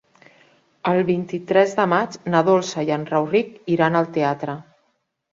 El 0.91 1.01
vint-i-tres 1.09 1.75
de 1.79 1.83
maig 1.91 2.17
na 2.35 2.41
Dolça 2.47 2.85
i 2.87 2.89
en 2.95 3.03
Rauric 3.11 3.51
iran 3.75 3.99
al 3.99 4.09
teatre. 4.17 4.57